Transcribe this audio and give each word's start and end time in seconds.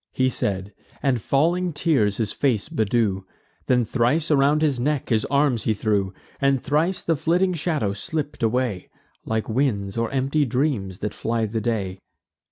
He 0.13 0.29
said; 0.29 0.73
and 1.03 1.21
falling 1.21 1.73
tears 1.73 2.17
his 2.17 2.31
face 2.31 2.69
bedew: 2.69 3.21
Then 3.67 3.85
thrice 3.85 4.31
around 4.31 4.63
his 4.63 4.79
neck 4.79 5.09
his 5.09 5.25
arms 5.25 5.65
he 5.65 5.75
threw; 5.75 6.11
And 6.39 6.59
thrice 6.59 7.03
the 7.03 7.15
flitting 7.15 7.53
shadow 7.53 7.93
slipp'd 7.93 8.41
away, 8.41 8.89
Like 9.25 9.47
winds, 9.47 9.99
or 9.99 10.09
empty 10.09 10.43
dreams 10.43 10.97
that 11.05 11.13
fly 11.13 11.45
the 11.45 11.61
day. 11.61 11.99